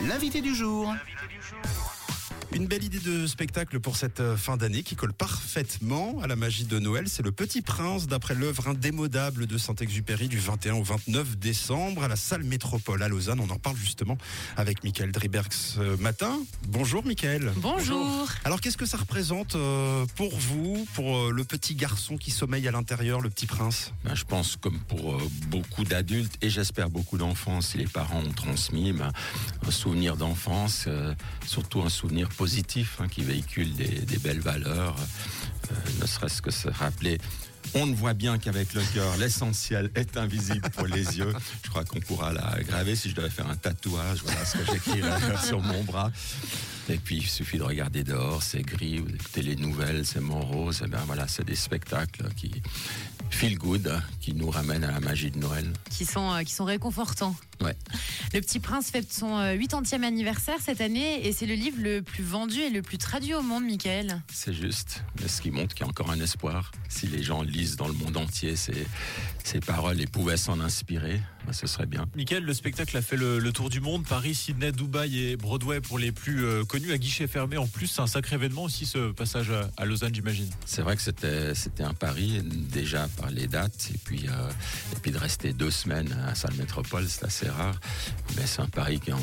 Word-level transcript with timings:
L'invité 0.00 0.40
du 0.40 0.56
jour. 0.56 0.92
Une 2.54 2.68
belle 2.68 2.84
idée 2.84 3.00
de 3.00 3.26
spectacle 3.26 3.80
pour 3.80 3.96
cette 3.96 4.20
euh, 4.20 4.36
fin 4.36 4.56
d'année 4.56 4.84
qui 4.84 4.94
colle 4.94 5.12
parfaitement 5.12 6.20
à 6.22 6.28
la 6.28 6.36
magie 6.36 6.64
de 6.64 6.78
Noël. 6.78 7.08
C'est 7.08 7.24
Le 7.24 7.32
Petit 7.32 7.62
Prince, 7.62 8.06
d'après 8.06 8.36
l'œuvre 8.36 8.68
indémodable 8.68 9.48
de 9.48 9.58
Saint-Exupéry 9.58 10.28
du 10.28 10.38
21 10.38 10.74
au 10.74 10.84
29 10.84 11.36
décembre 11.36 12.04
à 12.04 12.08
la 12.08 12.14
salle 12.14 12.44
Métropole 12.44 13.02
à 13.02 13.08
Lausanne. 13.08 13.40
On 13.40 13.50
en 13.50 13.58
parle 13.58 13.76
justement 13.76 14.16
avec 14.56 14.84
Michael 14.84 15.10
Driberg 15.10 15.52
ce 15.52 15.96
matin. 16.00 16.38
Bonjour 16.68 17.04
Michael. 17.04 17.52
Bonjour. 17.56 18.28
Alors 18.44 18.60
qu'est-ce 18.60 18.76
que 18.76 18.86
ça 18.86 18.98
représente 18.98 19.56
euh, 19.56 20.06
pour 20.14 20.38
vous, 20.38 20.86
pour 20.94 21.16
euh, 21.16 21.32
le 21.32 21.42
petit 21.42 21.74
garçon 21.74 22.16
qui 22.16 22.30
sommeille 22.30 22.68
à 22.68 22.70
l'intérieur, 22.70 23.20
le 23.20 23.30
petit 23.30 23.46
prince? 23.46 23.92
Ben, 24.04 24.14
je 24.14 24.24
pense 24.24 24.56
comme 24.60 24.78
pour 24.78 25.14
euh, 25.14 25.28
beaucoup 25.48 25.82
d'adultes 25.82 26.36
et 26.40 26.50
j'espère 26.50 26.88
beaucoup 26.88 27.18
d'enfants, 27.18 27.60
si 27.60 27.78
les 27.78 27.88
parents 27.88 28.22
ont 28.22 28.32
transmis 28.32 28.92
ben, 28.92 29.10
un 29.66 29.70
souvenir 29.72 30.16
d'enfance, 30.16 30.84
euh, 30.86 31.14
surtout 31.44 31.82
un 31.82 31.88
souvenir 31.88 32.28
positif 32.28 32.43
hein, 33.00 33.08
qui 33.08 33.22
véhicule 33.22 33.72
des, 33.74 34.18
belles 34.18 34.40
valeurs, 34.40 34.96
euh, 35.70 35.74
ne 36.00 36.06
serait-ce 36.06 36.42
que 36.42 36.50
se 36.50 36.68
rappeler. 36.68 37.18
On 37.76 37.86
ne 37.86 37.94
voit 37.94 38.14
bien 38.14 38.38
qu'avec 38.38 38.72
le 38.74 38.82
cœur, 38.94 39.16
l'essentiel 39.16 39.90
est 39.96 40.16
invisible 40.16 40.70
pour 40.70 40.86
les 40.86 41.18
yeux. 41.18 41.32
Je 41.64 41.70
crois 41.70 41.84
qu'on 41.84 41.98
pourra 41.98 42.32
la 42.32 42.62
graver 42.62 42.94
si 42.94 43.10
je 43.10 43.16
devais 43.16 43.30
faire 43.30 43.48
un 43.50 43.56
tatouage. 43.56 44.18
Voilà 44.22 44.44
ce 44.44 44.58
que 44.58 44.64
j'écrirais 44.72 45.18
sur 45.44 45.60
mon 45.60 45.82
bras. 45.82 46.12
Et 46.88 46.98
puis, 46.98 47.16
il 47.16 47.26
suffit 47.26 47.58
de 47.58 47.62
regarder 47.62 48.04
dehors, 48.04 48.42
c'est 48.42 48.62
gris, 48.62 48.98
vous 48.98 49.08
écoutez 49.08 49.42
les 49.42 49.56
nouvelles, 49.56 50.04
c'est 50.04 50.20
morose. 50.20 50.82
Et 50.84 50.88
bien 50.88 51.02
voilà, 51.06 51.26
c'est 51.26 51.44
des 51.44 51.56
spectacles 51.56 52.28
qui 52.36 52.62
feel 53.30 53.58
good, 53.58 54.00
qui 54.20 54.34
nous 54.34 54.50
ramènent 54.50 54.84
à 54.84 54.92
la 54.92 55.00
magie 55.00 55.30
de 55.30 55.38
Noël. 55.38 55.66
Qui 55.90 56.04
sont, 56.04 56.32
euh, 56.32 56.42
qui 56.42 56.52
sont 56.52 56.64
réconfortants. 56.64 57.34
Ouais. 57.60 57.76
Le 58.32 58.40
Petit 58.40 58.60
Prince 58.60 58.90
fête 58.90 59.12
son 59.12 59.38
euh, 59.38 59.56
80e 59.56 60.02
anniversaire 60.04 60.56
cette 60.60 60.80
année 60.80 61.26
et 61.26 61.32
c'est 61.32 61.46
le 61.46 61.54
livre 61.54 61.78
le 61.80 62.02
plus 62.02 62.22
vendu 62.22 62.60
et 62.60 62.70
le 62.70 62.82
plus 62.82 62.98
traduit 62.98 63.34
au 63.34 63.42
monde, 63.42 63.64
Michael. 63.64 64.22
C'est 64.32 64.52
juste, 64.52 65.02
mais 65.20 65.28
ce 65.28 65.40
qui 65.40 65.50
montre 65.50 65.74
qu'il 65.74 65.84
y 65.84 65.88
a 65.88 65.90
encore 65.90 66.10
un 66.10 66.20
espoir. 66.20 66.70
Si 66.88 67.06
les 67.06 67.22
gens 67.22 67.42
lisent 67.42 67.63
dans 67.76 67.88
le 67.88 67.94
monde 67.94 68.16
entier 68.16 68.56
ces, 68.56 68.86
ces 69.42 69.60
paroles 69.60 70.00
et 70.00 70.06
pouvaient 70.06 70.36
s'en 70.36 70.60
inspirer, 70.60 71.20
ben, 71.46 71.52
ce 71.52 71.66
serait 71.66 71.86
bien. 71.86 72.06
Michael, 72.14 72.44
le 72.44 72.54
spectacle 72.54 72.96
a 72.96 73.02
fait 73.02 73.16
le, 73.16 73.38
le 73.38 73.52
tour 73.52 73.70
du 73.70 73.80
monde, 73.80 74.06
Paris, 74.06 74.34
Sydney, 74.34 74.72
Dubaï 74.72 75.18
et 75.18 75.36
Broadway 75.36 75.80
pour 75.80 75.98
les 75.98 76.12
plus 76.12 76.44
euh, 76.44 76.64
connus 76.64 76.92
à 76.92 76.98
guichet 76.98 77.26
fermé. 77.26 77.56
En 77.56 77.66
plus, 77.66 77.86
c'est 77.88 78.00
un 78.00 78.06
sacré 78.06 78.36
événement 78.36 78.64
aussi 78.64 78.86
ce 78.86 79.12
passage 79.12 79.50
à, 79.50 79.70
à 79.76 79.84
Lausanne, 79.84 80.14
j'imagine. 80.14 80.48
C'est 80.64 80.82
vrai 80.82 80.96
que 80.96 81.02
c'était 81.02 81.54
c'était 81.54 81.84
un 81.84 81.94
pari 81.94 82.40
déjà 82.44 83.08
par 83.16 83.30
les 83.30 83.46
dates 83.46 83.90
et 83.94 83.98
puis 83.98 84.26
euh, 84.28 84.50
et 84.96 85.00
puis 85.00 85.10
de 85.10 85.18
rester 85.18 85.52
deux 85.52 85.70
semaines 85.70 86.12
à 86.24 86.26
la 86.28 86.34
salle 86.34 86.54
métropole, 86.54 87.06
c'est 87.08 87.24
assez 87.24 87.48
rare. 87.48 87.78
Mais 88.36 88.46
c'est 88.46 88.60
un 88.60 88.68
pari 88.68 89.00
qui 89.00 89.12
en 89.12 89.18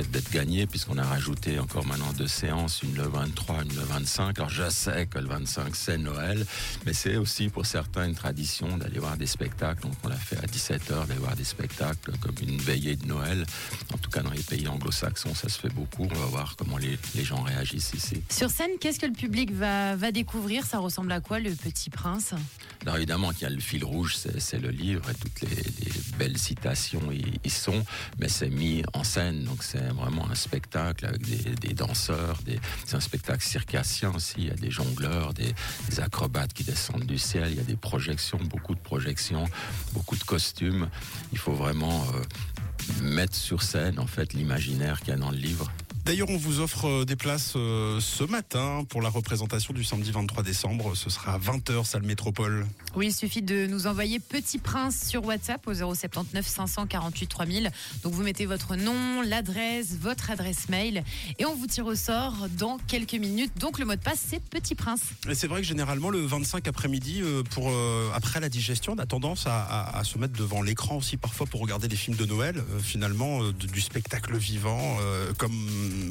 d'être 0.00 0.30
gagné 0.30 0.66
puisqu'on 0.66 0.96
a 0.98 1.04
rajouté 1.04 1.58
encore 1.58 1.84
maintenant 1.84 2.12
deux 2.14 2.26
séances, 2.26 2.82
une 2.82 2.94
le 2.94 3.02
23, 3.02 3.62
une 3.64 3.76
le 3.76 3.82
25. 3.82 4.38
Alors 4.38 4.50
je 4.50 4.68
sais 4.70 5.06
que 5.06 5.18
le 5.18 5.26
25 5.26 5.76
c'est 5.76 5.98
Noël, 5.98 6.46
mais 6.86 6.92
c'est 6.94 7.16
aussi 7.16 7.48
pour 7.48 7.66
certains 7.66 8.06
une 8.06 8.14
tradition 8.14 8.78
d'aller 8.78 8.98
voir 8.98 9.16
des 9.16 9.26
spectacles. 9.26 9.82
Donc 9.82 9.92
on 10.02 10.08
l'a 10.08 10.16
fait 10.16 10.38
à 10.38 10.46
17h 10.46 11.06
d'aller 11.06 11.20
voir 11.20 11.36
des 11.36 11.44
spectacles 11.44 12.12
comme 12.20 12.34
une 12.42 12.58
veillée 12.58 12.96
de 12.96 13.06
Noël. 13.06 13.44
En 13.92 13.98
tout 13.98 14.10
cas 14.10 14.22
dans 14.22 14.30
les 14.30 14.42
pays 14.42 14.66
anglo-saxons 14.66 15.34
ça 15.34 15.48
se 15.48 15.58
fait 15.58 15.72
beaucoup. 15.72 16.08
On 16.10 16.18
va 16.18 16.26
voir 16.26 16.56
comment 16.56 16.78
les, 16.78 16.98
les 17.14 17.24
gens 17.24 17.42
réagissent 17.42 17.92
ici. 17.94 18.22
Sur 18.30 18.50
scène, 18.50 18.70
qu'est-ce 18.80 18.98
que 18.98 19.06
le 19.06 19.12
public 19.12 19.52
va, 19.52 19.96
va 19.96 20.10
découvrir? 20.12 20.64
Ça 20.64 20.78
ressemble 20.78 21.12
à 21.12 21.20
quoi, 21.20 21.38
le 21.38 21.50
Petit 21.54 21.90
Prince? 21.90 22.34
Alors 22.82 22.96
évidemment 22.96 23.30
qu'il 23.32 23.42
y 23.42 23.46
a 23.46 23.50
le 23.50 23.60
fil 23.60 23.84
rouge, 23.84 24.16
c'est 24.16 24.58
le 24.58 24.70
livre 24.70 25.08
et 25.08 25.14
toutes 25.14 25.40
les, 25.42 25.56
les 25.56 25.92
belles 26.18 26.38
citations 26.38 27.12
y, 27.12 27.22
y 27.44 27.50
sont, 27.50 27.84
mais 28.18 28.28
c'est 28.28 28.48
mis 28.50 28.82
en 28.92 29.04
scène, 29.04 29.44
donc 29.44 29.62
c'est 29.62 29.86
vraiment 29.92 30.28
un 30.28 30.34
spectacle 30.34 31.06
avec 31.06 31.22
des, 31.22 31.74
danseurs, 31.74 32.38
c'est 32.84 32.96
un 32.96 33.00
spectacle 33.00 33.44
circassien 33.44 34.12
aussi, 34.14 34.34
il 34.38 34.48
y 34.48 34.50
a 34.50 34.54
des 34.54 34.70
jongleurs, 34.70 35.32
des, 35.32 35.54
des 35.88 36.00
acrobates 36.00 36.52
qui 36.52 36.64
descendent 36.64 37.06
du 37.06 37.18
ciel, 37.18 37.48
il 37.50 37.56
y 37.56 37.60
a 37.60 37.64
des 37.64 37.76
projections, 37.76 38.38
beaucoup 38.38 38.74
de 38.74 38.80
projections, 38.80 39.44
beaucoup 39.92 40.16
de 40.16 40.24
costumes. 40.24 40.88
Il 41.32 41.38
faut 41.38 41.52
vraiment 41.52 42.04
euh, 42.14 43.02
mettre 43.02 43.34
sur 43.34 43.62
scène 43.62 43.98
en 43.98 44.06
fait 44.06 44.32
l'imaginaire 44.32 45.00
qu'il 45.00 45.10
y 45.10 45.12
a 45.12 45.16
dans 45.16 45.30
le 45.30 45.36
livre. 45.36 45.70
D'ailleurs, 46.04 46.30
on 46.30 46.36
vous 46.36 46.58
offre 46.58 46.86
euh, 46.88 47.04
des 47.04 47.14
places 47.14 47.52
euh, 47.54 48.00
ce 48.00 48.24
matin 48.24 48.84
pour 48.88 49.02
la 49.02 49.08
représentation 49.08 49.72
du 49.72 49.84
samedi 49.84 50.10
23 50.10 50.42
décembre. 50.42 50.96
Ce 50.96 51.08
sera 51.10 51.34
à 51.34 51.38
20h, 51.38 51.84
salle 51.84 52.02
Métropole. 52.02 52.66
Oui, 52.96 53.06
il 53.06 53.14
suffit 53.14 53.40
de 53.40 53.66
nous 53.68 53.86
envoyer 53.86 54.18
Petit 54.18 54.58
Prince 54.58 55.00
sur 55.08 55.24
WhatsApp 55.24 55.64
au 55.68 55.74
079 55.74 56.44
548 56.44 57.26
3000. 57.28 57.70
Donc 58.02 58.14
vous 58.14 58.24
mettez 58.24 58.46
votre 58.46 58.74
nom, 58.74 59.22
l'adresse, 59.22 59.96
votre 60.00 60.32
adresse 60.32 60.68
mail 60.68 61.04
et 61.38 61.46
on 61.46 61.54
vous 61.54 61.68
tire 61.68 61.86
au 61.86 61.94
sort 61.94 62.34
dans 62.58 62.78
quelques 62.88 63.14
minutes. 63.14 63.52
Donc 63.60 63.78
le 63.78 63.84
mot 63.84 63.94
de 63.94 64.00
passe, 64.00 64.24
c'est 64.28 64.42
Petit 64.42 64.74
Prince. 64.74 65.02
Et 65.30 65.36
c'est 65.36 65.46
vrai 65.46 65.60
que 65.60 65.66
généralement, 65.68 66.10
le 66.10 66.18
25 66.26 66.66
après-midi, 66.66 67.20
euh, 67.22 67.44
pour 67.44 67.68
euh, 67.70 68.10
après 68.12 68.40
la 68.40 68.48
digestion, 68.48 68.94
on 68.94 68.98
a 68.98 69.06
tendance 69.06 69.46
à, 69.46 69.62
à- 69.62 69.98
à 70.00 70.02
se 70.02 70.18
mettre 70.18 70.32
devant 70.36 70.62
l'écran 70.62 70.96
aussi 70.96 71.16
parfois 71.16 71.46
pour 71.46 71.60
regarder 71.60 71.86
des 71.86 71.96
films 71.96 72.16
de 72.16 72.26
Noël. 72.26 72.56
Euh, 72.58 72.80
finalement, 72.80 73.44
euh, 73.44 73.52
du 73.52 73.80
spectacle 73.80 74.36
vivant, 74.36 74.96
comme 75.38 75.52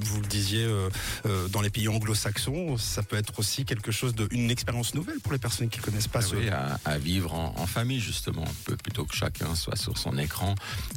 vous 0.02 0.22
le 0.22 0.28
disiez 0.28 0.64
euh, 0.64 0.90
euh, 1.26 1.48
dans 1.48 1.62
les 1.62 1.70
pays 1.70 1.88
anglo-saxons, 1.88 2.78
ça 2.78 3.04
peut 3.04 3.18
être 3.18 3.40
aussi 3.40 3.66
quelque 3.66 3.92
chose 3.92 4.16
de 4.16 4.28
une 4.32 4.52
expérience 4.52 4.94
nouvelle 4.94 5.20
pour 5.20 5.34
les 5.34 5.40
personnes 5.40 5.70
qui 5.70 5.80
connaissent 5.80 6.08
pas 6.08 6.22
ce. 6.22 6.36
Oui, 6.36 6.50
à, 6.50 6.80
à 6.86 6.98
vivre 6.98 7.34
en, 7.34 7.54
en 7.58 7.66
famille 7.68 8.00
justement, 8.00 8.46
plutôt 8.84 9.06
que 9.06 9.16
chacun 9.16 9.56
soit 9.56 9.76
sur 9.76 9.98
son 9.98 10.18
écran. 10.18 10.56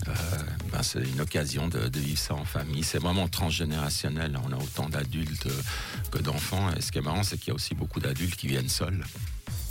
Euh, 0.09 0.13
ben, 0.73 0.83
c'est 0.83 1.03
une 1.03 1.21
occasion 1.21 1.69
de, 1.69 1.89
de 1.89 2.01
vivre 2.01 2.19
ça 2.19 2.35
en 2.35 2.45
famille. 2.45 2.83
C'est 2.85 2.99
vraiment 2.99 3.29
transgénérationnel. 3.29 4.39
On 4.45 4.53
a 4.53 4.57
autant 4.57 4.89
d'adultes 4.89 5.49
que 6.11 6.19
d'enfants. 6.19 6.73
Et 6.77 6.81
ce 6.81 6.93
qui 6.93 6.99
est 6.99 7.03
marrant, 7.03 7.23
c'est 7.23 7.39
qu'il 7.39 7.49
y 7.49 7.51
a 7.53 7.55
aussi 7.55 7.75
beaucoup 7.75 8.01
d'adultes 8.01 8.37
qui 8.37 8.47
viennent 8.47 8.69
seuls, 8.69 9.05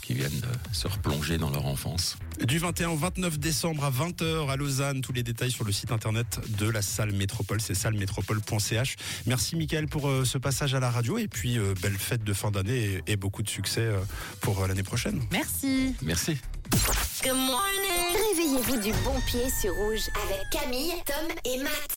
qui 0.01 0.13
viennent 0.13 0.41
se 0.72 0.88
replonger 0.88 1.38
dans 1.38 1.50
leur 1.50 1.66
enfance. 1.66 2.18
Du 2.45 2.59
21 2.59 2.89
au 2.89 2.95
29 2.97 3.39
décembre 3.39 3.85
à 3.85 3.91
20h 3.91 4.51
à 4.51 4.57
Lausanne, 4.57 4.99
tous 5.01 5.13
les 5.13 5.23
détails 5.23 5.51
sur 5.51 5.63
le 5.63 5.71
site 5.71 5.91
internet 5.93 6.41
de 6.57 6.69
la 6.69 6.81
salle 6.81 7.13
Métropole, 7.13 7.61
c'est 7.61 7.73
sallemétropole.ch. 7.73 8.95
Merci 9.27 9.55
Mickaël 9.55 9.87
pour 9.87 10.09
euh, 10.09 10.25
ce 10.25 10.37
passage 10.37 10.75
à 10.75 10.81
la 10.81 10.89
radio 10.91 11.17
et 11.17 11.29
puis 11.29 11.57
euh, 11.57 11.73
belle 11.81 11.97
fête 11.97 12.23
de 12.23 12.33
fin 12.33 12.51
d'année 12.51 13.01
et, 13.07 13.13
et 13.13 13.15
beaucoup 13.15 13.43
de 13.43 13.49
succès 13.49 13.81
euh, 13.81 13.97
pour 14.41 14.61
euh, 14.61 14.67
l'année 14.67 14.83
prochaine. 14.83 15.21
Merci. 15.31 15.95
Merci. 16.01 16.37
Réveillez-vous 17.23 18.81
du 18.81 18.91
bon 19.03 19.19
pied 19.25 19.49
sur 19.61 19.73
rouge 19.75 20.09
avec 20.25 20.41
Camille, 20.51 20.91
Tom 21.05 21.35
et 21.45 21.63
Matt. 21.63 21.91